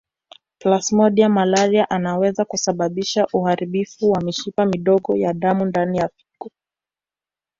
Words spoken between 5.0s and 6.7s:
ya damu ndani ya figo